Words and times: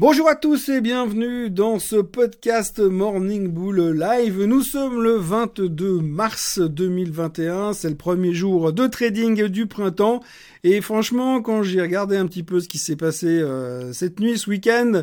Bonjour 0.00 0.30
à 0.30 0.34
tous 0.34 0.70
et 0.70 0.80
bienvenue 0.80 1.50
dans 1.50 1.78
ce 1.78 1.96
podcast 1.96 2.78
Morning 2.80 3.48
Bull 3.48 4.00
Live. 4.00 4.42
Nous 4.44 4.62
sommes 4.62 5.02
le 5.02 5.16
22 5.16 6.00
mars 6.00 6.58
2021, 6.58 7.74
c'est 7.74 7.90
le 7.90 7.96
premier 7.96 8.32
jour 8.32 8.72
de 8.72 8.86
trading 8.86 9.48
du 9.48 9.66
printemps 9.66 10.22
et 10.64 10.80
franchement 10.80 11.42
quand 11.42 11.62
j'ai 11.62 11.82
regardé 11.82 12.16
un 12.16 12.26
petit 12.26 12.42
peu 12.42 12.60
ce 12.60 12.68
qui 12.68 12.78
s'est 12.78 12.96
passé 12.96 13.26
euh, 13.26 13.92
cette 13.92 14.20
nuit, 14.20 14.38
ce 14.38 14.48
week-end, 14.48 15.02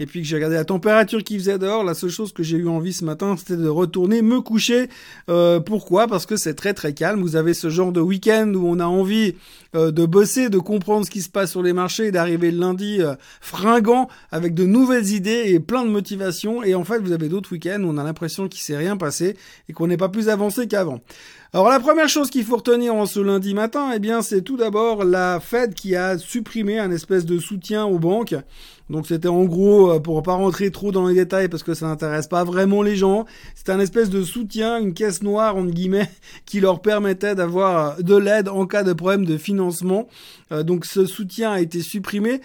et 0.00 0.06
puis 0.06 0.22
que 0.22 0.26
j'ai 0.26 0.36
regardé 0.36 0.56
la 0.56 0.64
température 0.64 1.22
qui 1.24 1.38
faisait 1.38 1.58
dehors, 1.58 1.84
la 1.84 1.94
seule 1.94 2.10
chose 2.10 2.32
que 2.32 2.42
j'ai 2.42 2.56
eu 2.56 2.68
envie 2.68 2.92
ce 2.92 3.04
matin 3.04 3.36
c'était 3.36 3.56
de 3.56 3.68
retourner 3.68 4.22
me 4.22 4.40
coucher. 4.40 4.88
Euh, 5.28 5.60
pourquoi? 5.60 6.06
Parce 6.06 6.26
que 6.26 6.36
c'est 6.36 6.54
très 6.54 6.74
très 6.74 6.94
calme, 6.94 7.20
vous 7.20 7.36
avez 7.36 7.54
ce 7.54 7.70
genre 7.70 7.92
de 7.92 8.00
week-end 8.00 8.52
où 8.54 8.66
on 8.66 8.80
a 8.80 8.86
envie 8.86 9.34
euh, 9.74 9.90
de 9.90 10.06
bosser, 10.06 10.48
de 10.50 10.58
comprendre 10.58 11.04
ce 11.06 11.10
qui 11.10 11.22
se 11.22 11.28
passe 11.28 11.50
sur 11.50 11.62
les 11.62 11.72
marchés 11.72 12.06
et 12.06 12.10
d'arriver 12.12 12.50
le 12.50 12.58
lundi 12.58 13.00
fringant 13.40 14.08
avec 14.30 14.54
de 14.54 14.64
nouvelles 14.64 15.10
idées 15.10 15.44
et 15.46 15.60
plein 15.60 15.84
de 15.84 15.90
motivation. 15.90 16.62
Et 16.62 16.74
en 16.74 16.84
fait, 16.84 16.98
vous 16.98 17.12
avez 17.12 17.28
d'autres 17.28 17.52
week-ends 17.52 17.82
où 17.82 17.88
on 17.88 17.98
a 17.98 18.04
l'impression 18.04 18.48
qu'il 18.48 18.62
s'est 18.62 18.76
rien 18.76 18.96
passé 18.96 19.36
et 19.68 19.72
qu'on 19.72 19.86
n'est 19.86 19.96
pas 19.96 20.08
plus 20.08 20.28
avancé 20.28 20.66
qu'avant. 20.68 21.00
Alors 21.54 21.70
la 21.70 21.80
première 21.80 22.10
chose 22.10 22.28
qu'il 22.28 22.44
faut 22.44 22.56
retenir 22.56 22.94
en 22.94 23.06
ce 23.06 23.20
lundi 23.20 23.54
matin, 23.54 23.90
eh 23.94 23.98
bien, 23.98 24.20
c'est 24.20 24.42
tout 24.42 24.58
d'abord 24.58 25.04
la 25.04 25.40
Fed 25.40 25.72
qui 25.72 25.96
a 25.96 26.18
supprimé 26.18 26.78
un 26.78 26.90
espèce 26.90 27.24
de 27.24 27.38
soutien 27.38 27.86
aux 27.86 27.98
banques 27.98 28.34
donc 28.90 29.06
c'était 29.06 29.28
en 29.28 29.44
gros, 29.44 29.92
euh, 29.92 30.00
pour 30.00 30.22
pas 30.22 30.34
rentrer 30.34 30.70
trop 30.70 30.92
dans 30.92 31.06
les 31.06 31.14
détails 31.14 31.48
parce 31.48 31.62
que 31.62 31.74
ça 31.74 31.86
n'intéresse 31.86 32.26
pas 32.26 32.44
vraiment 32.44 32.82
les 32.82 32.96
gens, 32.96 33.26
c'était 33.54 33.72
un 33.72 33.80
espèce 33.80 34.08
de 34.08 34.22
soutien, 34.22 34.78
une 34.78 34.94
caisse 34.94 35.22
noire 35.22 35.56
entre 35.56 35.72
guillemets, 35.72 36.08
qui 36.46 36.60
leur 36.60 36.80
permettait 36.80 37.34
d'avoir 37.34 37.98
euh, 37.98 38.02
de 38.02 38.16
l'aide 38.16 38.48
en 38.48 38.66
cas 38.66 38.82
de 38.84 38.92
problème 38.92 39.26
de 39.26 39.36
financement. 39.36 40.08
Euh, 40.52 40.62
donc 40.62 40.86
ce 40.86 41.04
soutien 41.04 41.52
a 41.52 41.60
été 41.60 41.80
supprimé, 41.80 42.40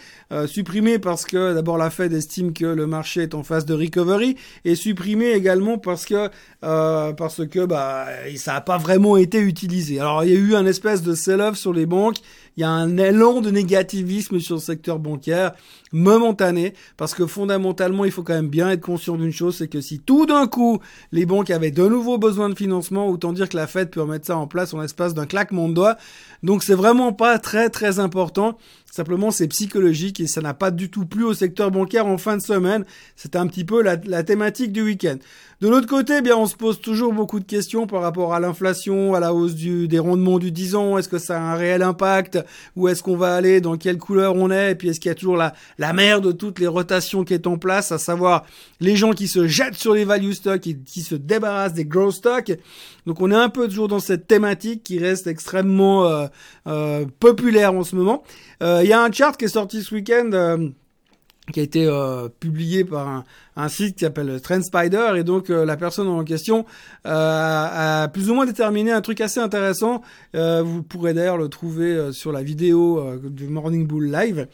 supprimé 0.47 0.99
parce 0.99 1.25
que 1.25 1.53
d'abord 1.53 1.77
la 1.77 1.89
Fed 1.89 2.11
estime 2.11 2.53
que 2.53 2.65
le 2.65 2.87
marché 2.87 3.21
est 3.21 3.35
en 3.35 3.43
phase 3.43 3.65
de 3.65 3.73
recovery 3.73 4.35
et 4.65 4.75
supprimé 4.75 5.31
également 5.31 5.77
parce 5.77 6.05
que 6.05 6.29
parce 6.61 7.45
que 7.47 7.65
bah 7.65 8.07
ça 8.35 8.53
n'a 8.53 8.61
pas 8.61 8.77
vraiment 8.77 8.92
été 9.17 9.39
utilisé. 9.39 9.99
Alors 9.99 10.23
il 10.23 10.31
y 10.31 10.35
a 10.35 10.39
eu 10.39 10.55
un 10.55 10.65
espèce 10.65 11.01
de 11.01 11.13
sell-off 11.13 11.57
sur 11.57 11.73
les 11.73 11.85
banques. 11.85 12.17
Il 12.55 12.61
y 12.61 12.63
a 12.63 12.69
un 12.69 12.97
élan 12.97 13.41
de 13.41 13.49
négativisme 13.49 14.39
sur 14.39 14.55
le 14.55 14.61
secteur 14.61 14.99
bancaire 14.99 15.53
momentané 15.91 16.73
parce 16.97 17.13
que 17.15 17.25
fondamentalement 17.25 18.05
il 18.05 18.11
faut 18.11 18.23
quand 18.23 18.33
même 18.33 18.49
bien 18.49 18.69
être 18.69 18.81
conscient 18.81 19.15
d'une 19.15 19.31
chose 19.31 19.57
c'est 19.57 19.67
que 19.67 19.81
si 19.81 19.99
tout 19.99 20.25
d'un 20.25 20.47
coup 20.47 20.79
les 21.11 21.25
banques 21.25 21.49
avaient 21.49 21.71
de 21.71 21.87
nouveau 21.87 22.17
besoin 22.17 22.49
de 22.49 22.55
financement 22.55 23.07
autant 23.09 23.33
dire 23.33 23.49
que 23.49 23.57
la 23.57 23.67
Fed 23.67 23.89
peut 23.89 24.05
mettre 24.05 24.27
ça 24.27 24.37
en 24.37 24.47
place 24.47 24.73
en 24.73 24.81
l'espace 24.81 25.13
d'un 25.13 25.25
claquement 25.25 25.67
de 25.67 25.73
doigts. 25.73 25.97
Donc 26.43 26.63
c'est 26.63 26.75
vraiment 26.75 27.13
pas 27.13 27.39
très 27.39 27.69
très 27.69 27.99
important 27.99 28.57
Simplement, 28.95 29.31
c'est 29.31 29.47
psychologique 29.47 30.19
et 30.19 30.27
ça 30.27 30.39
n'a 30.39 30.53
pas 30.53 30.69
du 30.69 30.91
tout 30.91 31.07
plu 31.07 31.23
au 31.23 31.33
secteur 31.33 31.71
bancaire 31.71 32.05
en 32.05 32.19
fin 32.19 32.37
de 32.37 32.43
semaine. 32.43 32.85
C'était 33.15 33.39
un 33.39 33.47
petit 33.47 33.65
peu 33.65 33.81
la, 33.81 33.97
thématique 33.97 34.71
du 34.71 34.83
week-end. 34.83 35.15
De 35.61 35.67
l'autre 35.67 35.87
côté, 35.87 36.17
eh 36.19 36.21
bien, 36.21 36.37
on 36.37 36.45
se 36.45 36.55
pose 36.55 36.79
toujours 36.79 37.11
beaucoup 37.11 37.39
de 37.39 37.45
questions 37.45 37.87
par 37.87 38.03
rapport 38.03 38.35
à 38.35 38.39
l'inflation, 38.39 39.15
à 39.15 39.19
la 39.19 39.33
hausse 39.33 39.55
du, 39.55 39.87
des 39.87 39.97
rendements 39.97 40.37
du 40.37 40.51
10 40.51 40.75
ans. 40.75 40.97
Est-ce 40.99 41.09
que 41.09 41.17
ça 41.17 41.37
a 41.37 41.41
un 41.41 41.55
réel 41.55 41.81
impact? 41.81 42.37
Où 42.75 42.87
est-ce 42.87 43.01
qu'on 43.01 43.15
va 43.15 43.33
aller? 43.33 43.61
Dans 43.61 43.77
quelle 43.77 43.97
couleur 43.97 44.35
on 44.35 44.51
est? 44.51 44.73
Et 44.73 44.75
puis, 44.75 44.89
est-ce 44.89 44.99
qu'il 44.99 45.09
y 45.09 45.11
a 45.11 45.15
toujours 45.15 45.37
la, 45.37 45.53
la 45.79 46.19
de 46.19 46.31
toutes 46.31 46.59
les 46.59 46.67
rotations 46.67 47.23
qui 47.23 47.33
est 47.33 47.47
en 47.47 47.57
place, 47.57 47.91
à 47.91 47.97
savoir 47.97 48.45
les 48.79 48.95
gens 48.95 49.13
qui 49.13 49.27
se 49.27 49.47
jettent 49.47 49.73
sur 49.73 49.95
les 49.95 50.05
value 50.05 50.33
stocks 50.33 50.67
et 50.67 50.77
qui 50.77 51.01
se 51.01 51.15
débarrassent 51.15 51.73
des 51.73 51.85
growth 51.85 52.13
stocks. 52.13 52.51
Donc, 53.07 53.21
on 53.21 53.31
est 53.31 53.35
un 53.35 53.49
peu 53.49 53.67
toujours 53.67 53.87
dans 53.87 53.99
cette 53.99 54.27
thématique 54.27 54.83
qui 54.83 54.99
reste 54.99 55.25
extrêmement 55.25 56.05
euh, 56.05 56.27
euh, 56.67 57.05
populaire 57.19 57.73
en 57.73 57.83
ce 57.83 57.95
moment. 57.95 58.23
Euh, 58.61 58.82
il 58.83 58.89
y 58.89 58.93
a 58.93 59.01
un 59.01 59.11
chart 59.11 59.35
qui 59.37 59.45
est 59.45 59.49
sorti 59.49 59.81
ce 59.81 59.93
week-end 59.95 60.29
euh, 60.33 60.69
qui 61.51 61.59
a 61.59 61.63
été 61.63 61.85
euh, 61.85 62.29
publié 62.39 62.83
par 62.83 63.23
un, 63.55 63.69
site 63.69 63.95
qui 63.95 64.05
s'appelle 64.05 64.39
Trendspider 64.41 65.13
et 65.15 65.23
donc 65.23 65.49
la 65.49 65.75
personne 65.77 66.07
en 66.07 66.23
question 66.23 66.65
a 67.03 68.07
plus 68.13 68.29
ou 68.29 68.33
moins 68.33 68.45
déterminé 68.45 68.91
un 68.91 69.01
truc 69.01 69.21
assez 69.21 69.39
intéressant. 69.39 70.01
vous 70.33 70.83
pourrez 70.83 71.13
d'ailleurs 71.13 71.37
le 71.37 71.49
trouver 71.49 72.11
sur 72.13 72.31
la 72.31 72.41
vidéo 72.41 73.19
du 73.23 73.47
Morning 73.47 73.85
Bull 73.85 74.09
Live. 74.09 74.47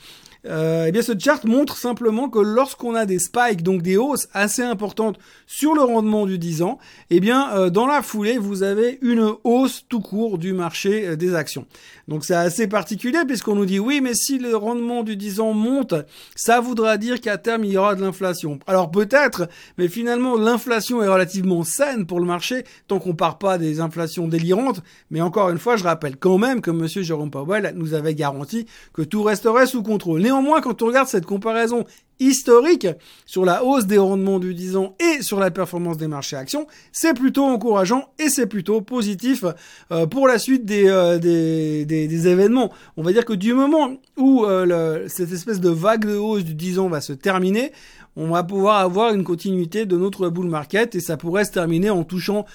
Euh, 0.45 0.85
eh 0.87 0.93
bien 0.93 1.01
ce 1.01 1.11
chart 1.19 1.43
montre 1.43 1.75
simplement 1.75 2.29
que 2.29 2.39
lorsqu'on 2.39 2.95
a 2.95 3.05
des 3.05 3.19
spikes, 3.19 3.61
donc 3.61 3.81
des 3.81 3.97
hausses 3.97 4.29
assez 4.33 4.61
importantes 4.61 5.19
sur 5.47 5.73
le 5.73 5.81
rendement 5.81 6.25
du 6.25 6.37
10 6.37 6.61
ans, 6.61 6.79
eh 7.09 7.19
bien 7.19 7.51
euh, 7.53 7.69
dans 7.69 7.87
la 7.87 8.01
foulée, 8.01 8.37
vous 8.37 8.63
avez 8.63 8.99
une 9.01 9.33
hausse 9.43 9.83
tout 9.89 9.99
court 9.99 10.37
du 10.37 10.53
marché 10.53 11.09
euh, 11.09 11.15
des 11.17 11.35
actions. 11.35 11.65
Donc 12.07 12.23
c'est 12.23 12.35
assez 12.35 12.67
particulier 12.67 13.19
puisqu'on 13.27 13.55
nous 13.55 13.65
dit 13.65 13.79
oui, 13.79 13.99
mais 14.01 14.13
si 14.13 14.39
le 14.39 14.55
rendement 14.55 15.03
du 15.03 15.17
10 15.17 15.41
ans 15.41 15.53
monte, 15.53 15.93
ça 16.35 16.61
voudra 16.61 16.97
dire 16.97 17.19
qu'à 17.19 17.37
terme 17.37 17.65
il 17.65 17.73
y 17.73 17.77
aura 17.77 17.95
de 17.95 18.01
l'inflation. 18.01 18.59
Alors 18.65 18.91
peut-être, 18.91 19.49
mais 19.77 19.89
finalement 19.89 20.37
l'inflation 20.37 21.03
est 21.03 21.07
relativement 21.09 21.63
saine 21.63 22.05
pour 22.05 22.21
le 22.21 22.25
marché 22.25 22.63
tant 22.87 22.99
qu'on 22.99 23.13
part 23.13 23.39
pas 23.39 23.57
des 23.57 23.81
inflations 23.81 24.29
délirantes. 24.29 24.81
Mais 25.11 25.19
encore 25.19 25.49
une 25.49 25.57
fois, 25.57 25.75
je 25.75 25.83
rappelle 25.83 26.15
quand 26.15 26.37
même 26.37 26.61
que 26.61 26.71
Monsieur 26.71 27.01
Jérôme 27.01 27.29
Powell 27.29 27.73
nous 27.75 27.93
avait 27.93 28.15
garanti 28.15 28.65
que 28.93 29.01
tout 29.01 29.23
resterait 29.23 29.67
sous 29.67 29.83
contrôle. 29.83 30.28
Néanmoins, 30.29 30.61
quand 30.61 30.83
on 30.83 30.85
regarde 30.85 31.07
cette 31.07 31.25
comparaison 31.25 31.85
historique 32.19 32.87
sur 33.25 33.45
la 33.45 33.63
hausse 33.63 33.85
des 33.85 33.97
rendements 33.97 34.39
du 34.39 34.53
10 34.53 34.75
ans 34.75 34.95
et 34.99 35.21
sur 35.21 35.39
la 35.39 35.51
performance 35.51 35.97
des 35.97 36.07
marchés 36.07 36.35
actions, 36.35 36.67
c'est 36.91 37.13
plutôt 37.13 37.45
encourageant 37.45 38.09
et 38.19 38.29
c'est 38.29 38.47
plutôt 38.47 38.81
positif 38.81 39.45
euh, 39.91 40.05
pour 40.05 40.27
la 40.27 40.37
suite 40.39 40.69
euh, 40.71 41.17
des, 41.17 41.85
des, 41.85 42.07
des, 42.07 42.27
événements. 42.27 42.71
On 42.97 43.03
va 43.03 43.13
dire 43.13 43.25
que 43.25 43.33
du 43.33 43.53
moment 43.53 43.97
où 44.17 44.45
euh, 44.45 45.05
cette 45.07 45.31
espèce 45.31 45.59
de 45.59 45.69
vague 45.69 46.05
de 46.05 46.15
hausse 46.15 46.43
du 46.43 46.53
10 46.53 46.79
ans 46.79 46.89
va 46.89 47.01
se 47.01 47.13
terminer, 47.13 47.71
on 48.15 48.29
va 48.29 48.43
pouvoir 48.43 48.79
avoir 48.79 49.13
une 49.13 49.23
continuité 49.23 49.85
de 49.85 49.95
notre 49.95 50.29
bull 50.29 50.47
market 50.47 50.95
et 50.95 50.99
ça 50.99 51.15
pourrait 51.15 51.45
se 51.45 51.51
terminer 51.51 51.89
en 51.89 52.03
touchant 52.03 52.45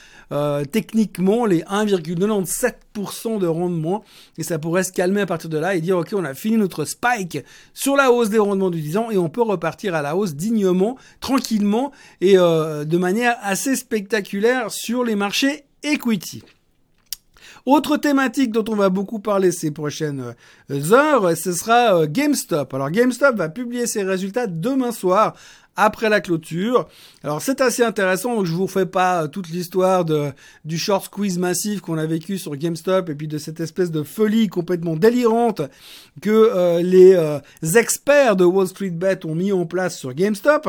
techniquement 0.72 1.46
les 1.46 1.60
1,97% 1.62 3.38
de 3.38 3.46
rendement 3.46 4.02
et 4.36 4.42
ça 4.42 4.58
pourrait 4.58 4.82
se 4.82 4.92
calmer 4.92 5.22
à 5.22 5.26
partir 5.26 5.48
de 5.48 5.56
là 5.56 5.74
et 5.74 5.80
dire 5.80 5.96
ok 5.96 6.08
on 6.12 6.24
a 6.24 6.34
fini 6.34 6.56
notre 6.56 6.84
spike 6.84 7.38
sur 7.72 7.96
la 7.96 8.10
hausse 8.10 8.30
des 8.30 8.38
rendements 8.38 8.70
du 8.70 8.80
10 8.80 8.96
ans 8.96 9.10
et 9.10 9.16
on 9.16 9.28
peut 9.28 9.42
repartir 9.54 9.94
à 9.94 10.02
la 10.02 10.16
hausse 10.16 10.34
dignement, 10.34 10.96
tranquillement 11.20 11.92
et 12.20 12.38
euh, 12.38 12.84
de 12.84 12.98
manière 12.98 13.36
assez 13.42 13.76
spectaculaire 13.76 14.70
sur 14.70 15.04
les 15.04 15.14
marchés 15.16 15.64
equity. 15.82 16.42
Autre 17.66 17.96
thématique 17.96 18.52
dont 18.52 18.64
on 18.68 18.76
va 18.76 18.90
beaucoup 18.90 19.20
parler 19.20 19.50
ces 19.50 19.70
prochaines 19.70 20.34
euh, 20.70 20.92
heures, 20.92 21.34
ce 21.34 21.52
sera 21.52 21.96
euh, 21.96 22.06
GameStop. 22.06 22.74
Alors 22.74 22.90
GameStop 22.90 23.36
va 23.36 23.48
publier 23.48 23.86
ses 23.86 24.02
résultats 24.02 24.46
demain 24.46 24.92
soir 24.92 25.34
après 25.76 26.08
la 26.08 26.20
clôture. 26.20 26.88
Alors 27.22 27.42
c'est 27.42 27.60
assez 27.60 27.82
intéressant, 27.82 28.44
je 28.44 28.52
vous 28.52 28.66
refais 28.66 28.86
pas 28.86 29.28
toute 29.28 29.48
l'histoire 29.48 30.04
de 30.04 30.30
du 30.64 30.78
short 30.78 31.06
squeeze 31.06 31.38
massif 31.38 31.80
qu'on 31.80 31.98
a 31.98 32.06
vécu 32.06 32.38
sur 32.38 32.54
GameStop 32.56 33.08
et 33.08 33.14
puis 33.14 33.28
de 33.28 33.38
cette 33.38 33.60
espèce 33.60 33.90
de 33.90 34.02
folie 34.02 34.48
complètement 34.48 34.96
délirante 34.96 35.62
que 36.20 36.30
euh, 36.30 36.82
les 36.82 37.14
euh, 37.14 37.38
experts 37.74 38.36
de 38.36 38.44
Wall 38.44 38.68
Street 38.68 38.90
Bet 38.90 39.24
ont 39.24 39.34
mis 39.34 39.52
en 39.52 39.66
place 39.66 39.98
sur 39.98 40.14
GameStop. 40.14 40.68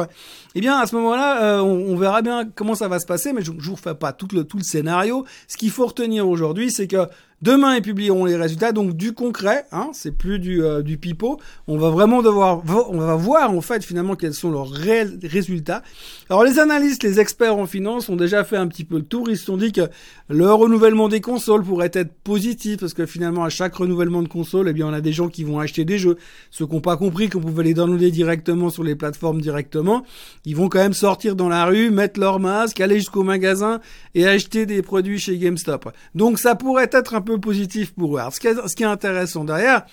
Eh 0.56 0.62
bien 0.62 0.78
à 0.78 0.88
ce 0.88 0.96
moment-là, 0.96 1.58
euh, 1.58 1.62
on, 1.62 1.96
verra 1.96 2.22
bien 2.22 2.50
comment 2.56 2.76
ça 2.76 2.88
va 2.88 3.00
se 3.00 3.06
passer, 3.06 3.34
mais 3.34 3.42
je, 3.42 3.52
je 3.58 3.70
vous 3.70 3.76
refais 3.76 3.96
pas 3.96 4.14
tout 4.14 4.28
le 4.34 4.44
tout 4.44 4.58
le 4.58 4.64
scénario. 4.64 5.26
Ce 5.48 5.58
qu'il 5.58 5.72
faut 5.72 5.86
retenir 5.86 6.28
aujourd'hui, 6.28 6.72
c'est 6.72 6.88
que 6.88 7.08
Demain, 7.42 7.76
ils 7.76 7.82
publieront 7.82 8.24
les 8.24 8.38
résultats, 8.38 8.72
donc 8.72 8.96
du 8.96 9.14
concret, 9.14 9.66
hein, 9.74 9.90
c'est 9.92 10.12
plus 10.12 10.40
du, 10.40 10.64
euh, 10.64 10.82
du 10.82 10.98
pipeau. 10.98 11.38
On 11.68 11.78
va 11.78 11.90
vraiment 11.90 12.22
devoir, 12.22 12.64
on 12.90 12.98
va 12.98 13.16
voir 13.16 13.52
en 13.52 13.60
fait 13.60 13.84
finalement 13.84 14.16
quels 14.16 14.34
sont 14.34 14.50
leurs 14.50 14.70
réels 14.70 15.20
résultats. 15.22 15.84
Alors 16.30 16.46
les 16.46 16.60
analystes, 16.60 17.04
les 17.04 17.20
experts 17.20 17.58
en 17.58 17.68
finance 17.68 18.08
ont 18.08 18.16
déjà 18.16 18.46
fait 18.46 18.56
un 18.56 18.68
petit 18.68 18.86
peu 18.86 18.96
le 18.96 19.04
tour. 19.04 19.30
Ils 19.30 19.38
se 19.38 19.46
sont 19.46 19.58
dit 19.58 19.74
que 19.74 19.82
le 20.30 20.52
renouvellement 20.52 21.10
des 21.10 21.20
consoles 21.20 21.62
pourrait 21.62 21.92
être 21.94 22.14
positif 22.24 22.80
parce 22.80 22.94
que 22.94 23.06
finalement 23.06 23.44
à 23.44 23.50
chaque 23.50 23.76
renouvellement 23.76 24.24
de 24.24 24.30
console, 24.30 24.70
eh 24.70 24.74
bien 24.74 24.88
on 24.88 24.94
a 24.94 25.02
des 25.02 25.12
gens 25.12 25.28
qui 25.28 25.44
vont 25.44 25.60
acheter 25.60 25.84
des 25.84 25.98
jeux. 25.98 26.18
Ceux 26.52 26.66
qui 26.66 26.74
n'ont 26.74 26.82
pas 26.82 26.96
compris 26.96 27.30
qu'on 27.30 27.42
pouvait 27.42 27.64
les 27.64 27.74
downloader 27.74 28.12
directement 28.12 28.70
sur 28.70 28.84
les 28.84 28.96
plateformes 28.96 29.42
directement, 29.42 30.04
ils 30.46 30.56
vont 30.56 30.70
quand 30.70 30.80
même 30.80 30.94
sortir 30.94 31.36
dans 31.36 31.50
la 31.50 31.66
rue, 31.66 31.92
mettre 31.92 32.18
leur 32.18 32.40
masque, 32.40 32.80
aller 32.80 32.96
jusqu'au 32.96 33.24
magasin 33.24 33.82
et 34.14 34.26
acheter 34.26 34.66
des 34.66 34.82
produits 34.82 35.20
chez 35.20 35.38
GameStop. 35.38 35.92
Donc 36.16 36.40
ça 36.40 36.56
pourrait 36.56 36.90
être 36.92 37.14
un 37.14 37.22
peu 37.26 37.40
positif 37.40 37.94
pour 37.94 38.18
eux. 38.18 38.22
ce 38.32 38.40
qui 38.40 38.48
est, 38.48 38.68
ce 38.68 38.76
qui 38.76 38.84
est 38.84 38.88
intéressant 38.88 39.44
derrière, 39.44 39.86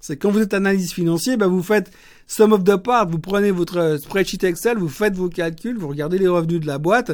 c'est 0.00 0.16
quand 0.16 0.30
vous 0.30 0.40
êtes 0.40 0.54
analyste 0.54 0.92
financier, 0.92 1.36
bah 1.36 1.48
vous 1.48 1.62
faites 1.62 1.90
sum 2.26 2.52
of 2.52 2.64
the 2.64 2.76
parts, 2.76 3.08
vous 3.08 3.18
prenez 3.18 3.50
votre 3.50 3.98
spreadsheet 4.00 4.46
Excel, 4.46 4.78
vous 4.78 4.88
faites 4.88 5.14
vos 5.14 5.28
calculs, 5.28 5.76
vous 5.76 5.88
regardez 5.88 6.18
les 6.18 6.28
revenus 6.28 6.60
de 6.60 6.66
la 6.66 6.78
boîte 6.78 7.12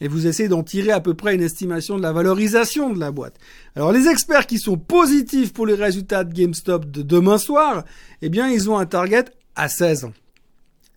et 0.00 0.08
vous 0.08 0.26
essayez 0.26 0.48
d'en 0.48 0.62
tirer 0.62 0.90
à 0.90 1.00
peu 1.00 1.14
près 1.14 1.34
une 1.34 1.42
estimation 1.42 1.96
de 1.96 2.02
la 2.02 2.12
valorisation 2.12 2.90
de 2.90 2.98
la 2.98 3.10
boîte. 3.10 3.34
Alors 3.76 3.92
les 3.92 4.08
experts 4.08 4.46
qui 4.46 4.58
sont 4.58 4.78
positifs 4.78 5.52
pour 5.52 5.66
les 5.66 5.74
résultats 5.74 6.24
de 6.24 6.32
GameStop 6.32 6.90
de 6.90 7.02
demain 7.02 7.38
soir, 7.38 7.84
eh 8.22 8.28
bien 8.28 8.48
ils 8.48 8.70
ont 8.70 8.78
un 8.78 8.86
target 8.86 9.26
à 9.54 9.68
16. 9.68 10.08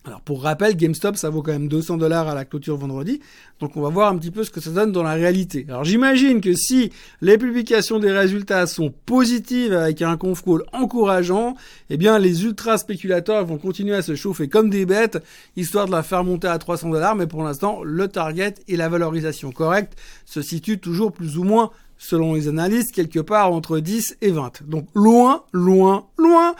Alors 0.06 0.20
pour 0.20 0.42
rappel, 0.42 0.76
GameStop, 0.76 1.16
ça 1.16 1.30
vaut 1.30 1.40
quand 1.40 1.52
même 1.52 1.66
200 1.66 1.96
dollars 1.96 2.28
à 2.28 2.34
la 2.34 2.44
clôture 2.44 2.76
vendredi, 2.76 3.20
donc 3.58 3.74
on 3.74 3.80
va 3.80 3.88
voir 3.88 4.10
un 4.10 4.18
petit 4.18 4.30
peu 4.30 4.44
ce 4.44 4.50
que 4.50 4.60
ça 4.60 4.68
donne 4.68 4.92
dans 4.92 5.02
la 5.02 5.14
réalité. 5.14 5.64
Alors 5.66 5.84
j'imagine 5.84 6.42
que 6.42 6.52
si 6.54 6.92
les 7.22 7.38
publications 7.38 7.98
des 7.98 8.12
résultats 8.12 8.66
sont 8.66 8.92
positives 9.06 9.72
avec 9.72 10.02
un 10.02 10.18
conf 10.18 10.44
call 10.44 10.62
encourageant, 10.74 11.56
eh 11.88 11.96
bien 11.96 12.18
les 12.18 12.44
ultra 12.44 12.76
spéculateurs 12.76 13.46
vont 13.46 13.56
continuer 13.56 13.94
à 13.94 14.02
se 14.02 14.14
chauffer 14.14 14.46
comme 14.46 14.68
des 14.68 14.84
bêtes, 14.84 15.24
histoire 15.56 15.86
de 15.86 15.92
la 15.92 16.02
faire 16.02 16.22
monter 16.22 16.48
à 16.48 16.58
300 16.58 16.90
dollars, 16.90 17.16
mais 17.16 17.26
pour 17.26 17.42
l'instant, 17.42 17.82
le 17.82 18.06
target 18.08 18.56
et 18.68 18.76
la 18.76 18.90
valorisation 18.90 19.52
correcte 19.52 19.94
se 20.26 20.42
situent 20.42 20.80
toujours 20.80 21.12
plus 21.12 21.38
ou 21.38 21.44
moins 21.44 21.70
selon 21.96 22.34
les 22.34 22.48
analystes, 22.48 22.92
quelque 22.92 23.20
part 23.20 23.50
entre 23.52 23.78
10 23.78 24.18
et 24.20 24.32
20. 24.32 24.64
Donc 24.64 24.86
loin, 24.94 25.44
loin, 25.52 26.08
loin 26.18 26.54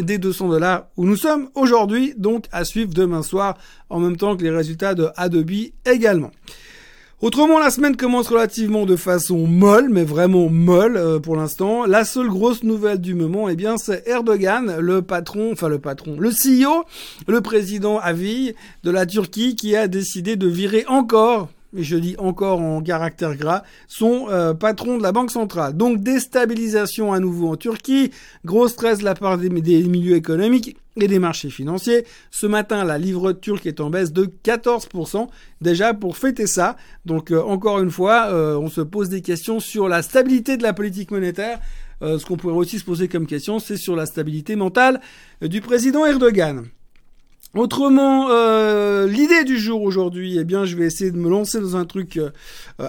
des 0.00 0.18
200 0.18 0.48
dollars 0.48 0.86
où 0.96 1.04
nous 1.04 1.16
sommes 1.16 1.48
aujourd'hui, 1.54 2.14
donc 2.16 2.46
à 2.52 2.64
suivre 2.64 2.92
demain 2.92 3.22
soir 3.22 3.56
en 3.90 4.00
même 4.00 4.16
temps 4.16 4.36
que 4.36 4.42
les 4.42 4.50
résultats 4.50 4.94
de 4.94 5.08
Adobe 5.16 5.50
également. 5.84 6.30
Autrement, 7.22 7.58
la 7.58 7.70
semaine 7.70 7.96
commence 7.96 8.28
relativement 8.28 8.84
de 8.84 8.94
façon 8.94 9.46
molle, 9.46 9.88
mais 9.88 10.04
vraiment 10.04 10.50
molle 10.50 10.98
euh, 10.98 11.18
pour 11.18 11.34
l'instant. 11.34 11.86
La 11.86 12.04
seule 12.04 12.28
grosse 12.28 12.62
nouvelle 12.62 13.00
du 13.00 13.14
moment, 13.14 13.48
eh 13.48 13.56
bien, 13.56 13.78
c'est 13.78 14.06
Erdogan, 14.06 14.76
le 14.80 15.00
patron, 15.00 15.52
enfin 15.52 15.68
le 15.68 15.78
patron, 15.78 16.16
le 16.20 16.28
CEO, 16.28 16.84
le 17.26 17.40
président 17.40 17.98
Aviv 17.98 18.52
de 18.84 18.90
la 18.90 19.06
Turquie, 19.06 19.56
qui 19.56 19.74
a 19.74 19.88
décidé 19.88 20.36
de 20.36 20.46
virer 20.46 20.84
encore 20.88 21.48
et 21.74 21.82
je 21.82 21.96
dis 21.96 22.16
encore 22.18 22.60
en 22.60 22.82
caractère 22.82 23.36
gras, 23.36 23.62
son 23.88 24.26
euh, 24.30 24.54
patron 24.54 24.98
de 24.98 25.02
la 25.02 25.12
Banque 25.12 25.30
centrale. 25.30 25.76
Donc 25.76 26.02
déstabilisation 26.02 27.12
à 27.12 27.20
nouveau 27.20 27.48
en 27.48 27.56
Turquie, 27.56 28.10
gros 28.44 28.68
stress 28.68 28.98
de 28.98 29.04
la 29.04 29.14
part 29.14 29.38
des, 29.38 29.48
milieux 29.48 30.16
économiques 30.16 30.76
et 30.96 31.08
des 31.08 31.18
marchés 31.18 31.50
financiers. 31.50 32.04
Ce 32.30 32.46
matin, 32.46 32.84
la 32.84 32.98
livre 32.98 33.32
turque 33.32 33.66
est 33.66 33.80
en 33.80 33.90
baisse 33.90 34.12
de 34.12 34.30
14%. 34.44 35.28
Déjà 35.60 35.94
pour 35.94 36.16
fêter 36.16 36.46
ça, 36.46 36.76
donc 37.04 37.30
euh, 37.30 37.42
encore 37.42 37.80
une 37.80 37.90
fois, 37.90 38.26
euh, 38.30 38.56
on 38.56 38.68
se 38.68 38.80
pose 38.80 39.08
des 39.08 39.22
questions 39.22 39.60
sur 39.60 39.88
la 39.88 40.02
stabilité 40.02 40.56
de 40.56 40.62
la 40.62 40.72
politique 40.72 41.10
monétaire. 41.10 41.58
ce 42.02 42.24
qu'on 42.26 42.36
pourrait 42.36 42.54
aussi 42.54 42.78
se 42.78 42.84
poser 42.84 43.08
comme 43.08 43.26
question, 43.26 43.58
c'est 43.58 43.78
sur 43.78 43.96
la 43.96 44.06
stabilité 44.06 44.54
mentale 44.54 45.00
du 45.40 45.60
président 45.60 46.04
Erdogan. 46.04 46.66
Autrement, 47.56 48.28
euh, 48.28 49.06
l'idée 49.06 49.44
du 49.44 49.58
jour 49.58 49.82
aujourd'hui, 49.82 50.36
eh 50.38 50.44
bien, 50.44 50.66
je 50.66 50.76
vais 50.76 50.84
essayer 50.84 51.10
de 51.10 51.16
me 51.16 51.30
lancer 51.30 51.58
dans 51.58 51.74
un 51.74 51.86
truc 51.86 52.18
euh, 52.18 52.30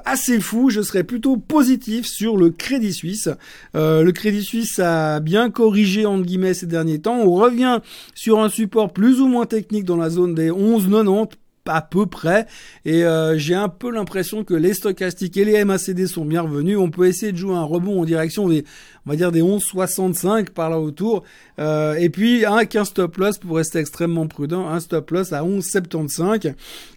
assez 0.04 0.42
fou. 0.42 0.70
Je 0.70 0.82
serai 0.82 1.06
plutôt 1.06 1.38
positif 1.38 2.06
sur 2.06 2.36
le 2.36 2.50
Crédit 2.50 2.92
Suisse. 2.92 3.30
Euh, 3.76 4.04
le 4.04 4.12
Crédit 4.12 4.44
Suisse 4.44 4.78
a 4.80 5.22
bien 5.22 5.50
corrigé 5.50 6.06
entre 6.06 6.26
guillemets 6.26 6.54
ces 6.54 6.66
derniers 6.66 7.00
temps. 7.00 7.18
On 7.18 7.32
revient 7.32 7.80
sur 8.14 8.42
un 8.42 8.50
support 8.50 8.92
plus 8.92 9.22
ou 9.22 9.28
moins 9.28 9.46
technique 9.46 9.86
dans 9.86 9.96
la 9.96 10.10
zone 10.10 10.36
des 10.36 10.50
11,90 10.50 11.30
à 11.70 11.82
peu 11.82 12.06
près. 12.06 12.46
Et 12.86 13.04
euh, 13.04 13.38
j'ai 13.38 13.56
un 13.56 13.70
peu 13.70 13.92
l'impression 13.92 14.44
que 14.44 14.54
les 14.54 14.74
stochastiques 14.74 15.38
et 15.38 15.46
les 15.46 15.64
MACD 15.64 16.08
sont 16.08 16.26
bien 16.26 16.42
revenus. 16.42 16.78
On 16.78 16.90
peut 16.90 17.08
essayer 17.08 17.32
de 17.32 17.38
jouer 17.38 17.56
un 17.56 17.64
rebond 17.64 18.02
en 18.02 18.06
direction 18.06 18.48
des, 18.48 18.64
on 19.06 19.12
va 19.12 19.16
dire 19.16 19.32
des 19.32 19.42
11,65 19.42 20.50
par 20.50 20.70
là 20.70 20.80
autour. 20.80 21.24
Euh, 21.60 21.96
et 21.96 22.10
puis 22.10 22.46
un 22.46 22.66
15 22.66 22.90
stop 22.90 23.18
loss 23.18 23.38
pour 23.38 23.58
rester 23.58 23.80
extrêmement 23.80 24.28
prudent, 24.28 24.68
un 24.68 24.80
stop 24.80 25.12
loss 25.12 25.34
à 25.34 25.44
11,75 25.44 26.54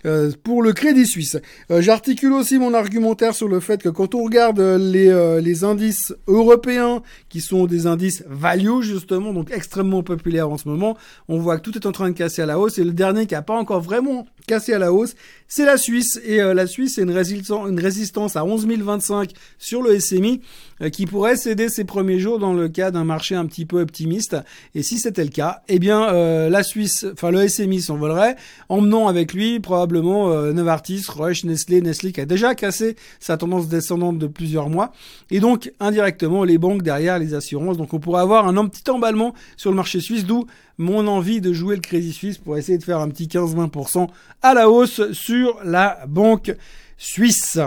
euh, 0.06 0.30
pour 0.42 0.62
le 0.62 0.72
Crédit 0.72 1.06
Suisse. 1.06 1.36
J'articule 1.70 2.32
aussi 2.32 2.58
mon 2.58 2.74
argumentaire 2.74 3.34
sur 3.34 3.48
le 3.48 3.60
fait 3.60 3.82
que 3.82 3.88
quand 3.88 4.14
on 4.14 4.24
regarde 4.24 4.60
les, 4.60 5.40
les 5.42 5.64
indices 5.64 6.14
européens 6.26 7.02
qui 7.28 7.40
sont 7.40 7.66
des 7.66 7.86
indices 7.86 8.24
value 8.28 8.80
justement, 8.82 9.32
donc 9.32 9.50
extrêmement 9.50 10.02
populaires 10.02 10.50
en 10.50 10.58
ce 10.58 10.68
moment, 10.68 10.96
on 11.28 11.38
voit 11.38 11.58
que 11.58 11.62
tout 11.62 11.76
est 11.76 11.86
en 11.86 11.92
train 11.92 12.08
de 12.08 12.14
casser 12.14 12.42
à 12.42 12.46
la 12.46 12.58
hausse. 12.58 12.78
Et 12.78 12.84
le 12.84 12.92
dernier 12.92 13.26
qui 13.26 13.34
a 13.34 13.42
pas 13.42 13.56
encore 13.56 13.80
vraiment 13.80 14.26
cassé 14.50 14.72
à 14.72 14.78
la 14.78 14.92
hausse, 14.92 15.14
c'est 15.46 15.64
la 15.64 15.76
Suisse. 15.76 16.20
Et 16.24 16.38
la 16.38 16.66
Suisse, 16.66 16.96
c'est 16.96 17.02
une, 17.02 17.10
une 17.10 17.80
résistance 17.80 18.36
à 18.36 18.44
11 18.44 18.66
025 18.66 19.30
sur 19.58 19.80
le 19.82 19.98
SMI. 19.98 20.42
Euh, 20.82 20.88
qui 20.88 21.06
pourrait 21.06 21.36
céder 21.36 21.68
ses 21.68 21.84
premiers 21.84 22.18
jours 22.18 22.38
dans 22.38 22.54
le 22.54 22.68
cas 22.68 22.90
d'un 22.90 23.04
marché 23.04 23.34
un 23.34 23.44
petit 23.46 23.66
peu 23.66 23.82
optimiste. 23.82 24.36
Et 24.74 24.82
si 24.82 24.98
c'était 24.98 25.24
le 25.24 25.30
cas, 25.30 25.62
eh 25.68 25.78
bien 25.78 26.08
euh, 26.08 26.48
la 26.48 26.62
Suisse, 26.62 27.06
enfin 27.12 27.30
le 27.30 27.46
SMI 27.46 27.82
s'envolerait, 27.82 28.36
emmenant 28.68 29.08
avec 29.08 29.34
lui 29.34 29.60
probablement 29.60 30.30
euh, 30.30 30.52
Novartis, 30.52 31.04
Roche, 31.08 31.44
Nestlé, 31.44 31.82
Nestlé 31.82 32.12
qui 32.12 32.20
a 32.20 32.24
déjà 32.24 32.54
cassé 32.54 32.96
sa 33.18 33.36
tendance 33.36 33.68
descendante 33.68 34.18
de 34.18 34.26
plusieurs 34.26 34.70
mois, 34.70 34.92
et 35.30 35.40
donc 35.40 35.72
indirectement 35.80 36.44
les 36.44 36.56
banques 36.56 36.82
derrière, 36.82 37.18
les 37.18 37.34
assurances. 37.34 37.76
Donc 37.76 37.92
on 37.92 38.00
pourrait 38.00 38.22
avoir 38.22 38.48
un 38.48 38.68
petit 38.68 38.88
emballement 38.90 39.34
sur 39.56 39.70
le 39.70 39.76
marché 39.76 40.00
suisse, 40.00 40.24
d'où 40.24 40.46
mon 40.78 41.06
envie 41.08 41.42
de 41.42 41.52
jouer 41.52 41.74
le 41.74 41.82
Crédit 41.82 42.12
Suisse 42.12 42.38
pour 42.38 42.56
essayer 42.56 42.78
de 42.78 42.84
faire 42.84 43.00
un 43.00 43.08
petit 43.10 43.26
15-20% 43.26 44.08
à 44.40 44.54
la 44.54 44.70
hausse 44.70 45.12
sur 45.12 45.58
la 45.62 46.06
banque 46.06 46.54
suisse. 46.96 47.58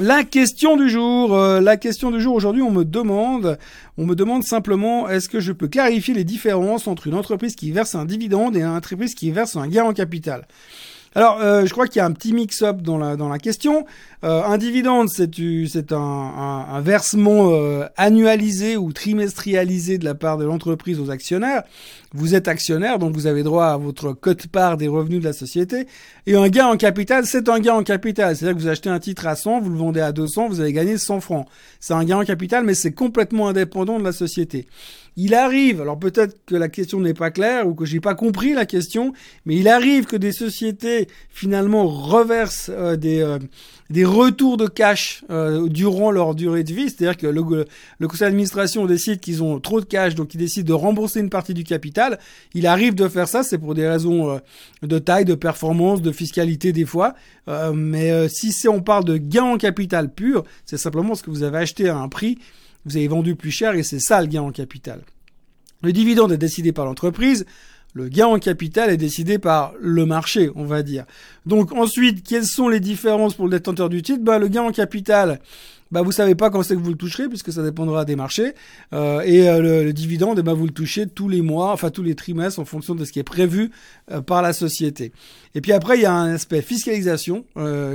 La 0.00 0.22
question 0.22 0.76
du 0.76 0.88
jour, 0.88 1.34
euh, 1.34 1.60
la 1.60 1.76
question 1.76 2.12
du 2.12 2.20
jour 2.20 2.36
aujourd'hui, 2.36 2.62
on 2.62 2.70
me 2.70 2.84
demande, 2.84 3.58
on 3.96 4.06
me 4.06 4.14
demande 4.14 4.44
simplement, 4.44 5.08
est-ce 5.08 5.28
que 5.28 5.40
je 5.40 5.50
peux 5.50 5.66
clarifier 5.66 6.14
les 6.14 6.22
différences 6.22 6.86
entre 6.86 7.08
une 7.08 7.14
entreprise 7.14 7.56
qui 7.56 7.72
verse 7.72 7.96
un 7.96 8.04
dividende 8.04 8.56
et 8.56 8.60
une 8.60 8.66
entreprise 8.66 9.16
qui 9.16 9.32
verse 9.32 9.56
un 9.56 9.66
gain 9.66 9.82
en 9.82 9.92
capital? 9.92 10.46
Alors, 11.16 11.40
euh, 11.40 11.66
je 11.66 11.72
crois 11.72 11.88
qu'il 11.88 11.96
y 11.96 12.00
a 12.00 12.04
un 12.04 12.12
petit 12.12 12.32
mix-up 12.32 12.80
dans 12.80 12.96
la, 12.96 13.16
dans 13.16 13.28
la 13.28 13.40
question. 13.40 13.86
Euh, 14.22 14.44
un 14.44 14.56
dividende, 14.56 15.08
c'est, 15.08 15.32
un, 15.90 15.96
un, 15.96 16.80
versement 16.80 17.50
annualisé 17.96 18.76
ou 18.76 18.92
trimestrialisé 18.92 19.98
de 19.98 20.04
la 20.04 20.14
part 20.14 20.38
de 20.38 20.44
l'entreprise 20.44 21.00
aux 21.00 21.10
actionnaires. 21.10 21.64
Vous 22.14 22.34
êtes 22.34 22.48
actionnaire, 22.48 22.98
donc 22.98 23.14
vous 23.14 23.26
avez 23.26 23.42
droit 23.42 23.66
à 23.66 23.76
votre 23.76 24.12
cote-part 24.14 24.78
des 24.78 24.88
revenus 24.88 25.20
de 25.20 25.24
la 25.24 25.34
société. 25.34 25.86
Et 26.26 26.36
un 26.36 26.48
gain 26.48 26.66
en 26.66 26.76
capital, 26.78 27.26
c'est 27.26 27.48
un 27.50 27.60
gain 27.60 27.74
en 27.74 27.82
capital. 27.82 28.34
C'est-à-dire 28.34 28.56
que 28.56 28.62
vous 28.62 28.68
achetez 28.68 28.88
un 28.88 28.98
titre 28.98 29.26
à 29.26 29.36
100, 29.36 29.60
vous 29.60 29.70
le 29.70 29.76
vendez 29.76 30.00
à 30.00 30.12
200, 30.12 30.48
vous 30.48 30.60
avez 30.60 30.72
gagné 30.72 30.96
100 30.96 31.20
francs. 31.20 31.46
C'est 31.80 31.92
un 31.92 32.04
gain 32.04 32.18
en 32.18 32.24
capital, 32.24 32.64
mais 32.64 32.74
c'est 32.74 32.92
complètement 32.92 33.48
indépendant 33.48 33.98
de 33.98 34.04
la 34.04 34.12
société. 34.12 34.66
Il 35.20 35.34
arrive, 35.34 35.80
alors 35.80 35.98
peut-être 35.98 36.36
que 36.46 36.54
la 36.54 36.68
question 36.68 37.00
n'est 37.00 37.12
pas 37.12 37.32
claire 37.32 37.66
ou 37.66 37.74
que 37.74 37.84
j'ai 37.84 37.98
pas 37.98 38.14
compris 38.14 38.54
la 38.54 38.66
question, 38.66 39.12
mais 39.46 39.56
il 39.56 39.66
arrive 39.66 40.06
que 40.06 40.16
des 40.16 40.30
sociétés 40.30 41.08
finalement 41.28 41.88
reversent 41.88 42.70
euh, 42.72 42.94
des 42.94 43.20
euh, 43.20 43.38
des 43.90 44.04
retours 44.04 44.58
de 44.58 44.66
cash 44.66 45.24
euh, 45.30 45.66
durant 45.68 46.10
leur 46.10 46.34
durée 46.34 46.62
de 46.62 46.72
vie, 46.72 46.90
c'est-à-dire 46.90 47.16
que 47.16 47.26
le, 47.26 47.64
le 47.98 48.08
conseil 48.08 48.26
d'administration 48.26 48.84
décide 48.86 49.18
qu'ils 49.18 49.42
ont 49.42 49.60
trop 49.60 49.80
de 49.80 49.86
cash, 49.86 50.14
donc 50.14 50.34
ils 50.34 50.38
décident 50.38 50.68
de 50.68 50.74
rembourser 50.74 51.20
une 51.20 51.30
partie 51.30 51.54
du 51.54 51.64
capital. 51.64 51.97
Il 52.54 52.66
arrive 52.66 52.94
de 52.94 53.08
faire 53.08 53.28
ça, 53.28 53.42
c'est 53.42 53.58
pour 53.58 53.74
des 53.74 53.88
raisons 53.88 54.40
de 54.82 54.98
taille, 54.98 55.24
de 55.24 55.34
performance, 55.34 56.02
de 56.02 56.12
fiscalité 56.12 56.72
des 56.72 56.86
fois. 56.86 57.14
mais 57.74 58.28
si 58.28 58.52
c'est 58.52 58.68
on 58.68 58.82
parle 58.82 59.04
de 59.04 59.16
gain 59.16 59.44
en 59.44 59.58
capital 59.58 60.12
pur, 60.12 60.44
c'est 60.64 60.78
simplement 60.78 61.14
ce 61.14 61.22
que 61.22 61.30
vous 61.30 61.42
avez 61.42 61.58
acheté 61.58 61.88
à 61.88 61.96
un 61.96 62.08
prix 62.08 62.38
vous 62.88 62.96
avez 62.96 63.08
vendu 63.08 63.36
plus 63.36 63.50
cher 63.50 63.74
et 63.74 63.82
c'est 63.82 64.00
ça 64.00 64.20
le 64.20 64.26
gain 64.26 64.42
en 64.42 64.50
capital. 64.50 65.02
Le 65.82 65.92
dividende 65.92 66.32
est 66.32 66.38
décidé 66.38 66.72
par 66.72 66.86
l'entreprise, 66.86 67.46
le 67.94 68.08
gain 68.08 68.26
en 68.26 68.38
capital 68.38 68.90
est 68.90 68.96
décidé 68.96 69.38
par 69.38 69.72
le 69.80 70.06
marché, 70.06 70.50
on 70.54 70.64
va 70.64 70.82
dire. 70.82 71.04
Donc 71.46 71.72
ensuite, 71.72 72.26
quelles 72.26 72.46
sont 72.46 72.68
les 72.68 72.80
différences 72.80 73.34
pour 73.34 73.46
le 73.46 73.52
détenteur 73.52 73.88
du 73.88 74.02
titre? 74.02 74.22
Bah, 74.22 74.38
Le 74.38 74.48
gain 74.48 74.62
en 74.62 74.72
capital, 74.72 75.40
bah 75.90 76.02
vous 76.02 76.12
savez 76.12 76.34
pas 76.34 76.50
quand 76.50 76.62
c'est 76.62 76.74
que 76.74 76.80
vous 76.80 76.90
le 76.90 76.96
toucherez 76.96 77.28
puisque 77.28 77.52
ça 77.52 77.62
dépendra 77.62 78.04
des 78.04 78.16
marchés. 78.16 78.52
Euh, 78.92 79.20
et 79.22 79.48
euh, 79.48 79.84
le, 79.84 79.92
dividende 79.92 80.40
bah 80.40 80.52
vous 80.52 80.66
le 80.66 80.72
touchez 80.72 81.06
tous 81.06 81.28
les 81.28 81.42
mois 81.42 81.72
enfin 81.72 81.90
tous 81.90 82.02
les 82.02 82.14
trimestres 82.14 82.60
en 82.60 82.64
fonction 82.64 82.94
de 82.94 83.04
ce 83.04 83.12
qui 83.12 83.18
est 83.18 83.24
prévu 83.24 83.70
euh, 84.10 84.20
par 84.20 84.42
la 84.42 84.52
société. 84.52 85.12
Et 85.54 85.60
puis 85.60 85.72
après 85.72 85.96
il 85.96 86.02
y 86.02 86.06
a 86.06 86.12
un 86.12 86.34
aspect 86.34 86.62
fiscalisation 86.62 87.44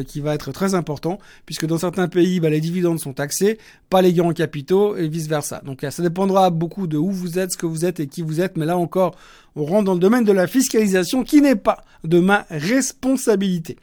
qui 0.08 0.20
va 0.20 0.34
être 0.34 0.52
très 0.52 0.74
important 0.74 1.20
puisque 1.46 1.66
dans 1.66 1.78
certains 1.78 2.08
pays 2.08 2.40
bah, 2.40 2.50
les 2.50 2.60
dividendes 2.62 3.00
sont 3.00 3.14
taxés 3.14 3.58
pas 3.90 4.02
les 4.02 4.12
gains 4.12 4.24
en 4.24 4.34
capitaux 4.34 4.96
et 4.96 5.08
vice 5.08 5.28
versa 5.28 5.62
donc 5.64 5.86
ça 5.90 6.04
dépendra 6.04 6.50
beaucoup 6.50 6.88
de 6.88 6.98
où 6.98 7.12
vous 7.12 7.40
êtes 7.40 7.54
ce 7.54 7.58
que 7.58 7.66
vous 7.66 7.86
êtes 7.86 8.00
et 8.00 8.08
qui 8.08 8.22
vous 8.22 8.42
êtes. 8.42 8.58
Mais 8.58 8.66
là 8.66 8.78
encore 8.78 9.16
on 9.56 9.66
rentre 9.66 9.86
dans 9.86 9.94
le 9.94 10.00
domaine 10.00 10.24
de 10.24 10.32
la 10.32 10.48
fiscalisation 10.48 11.24
qui 11.24 11.42
n'est 11.42 11.56
pas 11.56 11.84
de 12.04 12.20
ma 12.20 12.46
responsabilité 12.50 13.78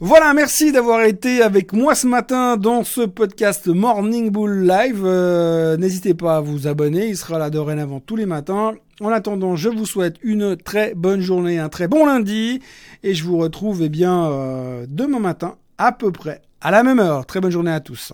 voilà, 0.00 0.32
merci 0.32 0.70
d'avoir 0.70 1.02
été 1.02 1.42
avec 1.42 1.72
moi 1.72 1.96
ce 1.96 2.06
matin 2.06 2.56
dans 2.56 2.84
ce 2.84 3.00
podcast 3.00 3.66
Morning 3.66 4.30
Bull 4.30 4.64
Live. 4.64 5.02
Euh, 5.04 5.76
n'hésitez 5.76 6.14
pas 6.14 6.36
à 6.36 6.40
vous 6.40 6.68
abonner, 6.68 7.08
il 7.08 7.16
sera 7.16 7.36
là 7.40 7.50
dorénavant 7.50 7.98
tous 7.98 8.14
les 8.14 8.24
matins. 8.24 8.74
En 9.00 9.08
attendant, 9.08 9.56
je 9.56 9.68
vous 9.68 9.86
souhaite 9.86 10.14
une 10.22 10.56
très 10.56 10.94
bonne 10.94 11.20
journée, 11.20 11.58
un 11.58 11.68
très 11.68 11.88
bon 11.88 12.06
lundi, 12.06 12.60
et 13.02 13.14
je 13.14 13.24
vous 13.24 13.38
retrouve 13.38 13.82
eh 13.82 13.88
bien 13.88 14.26
euh, 14.26 14.86
demain 14.88 15.18
matin 15.18 15.56
à 15.78 15.90
peu 15.90 16.12
près 16.12 16.42
à 16.60 16.70
la 16.70 16.84
même 16.84 17.00
heure. 17.00 17.26
Très 17.26 17.40
bonne 17.40 17.50
journée 17.50 17.72
à 17.72 17.80
tous. 17.80 18.12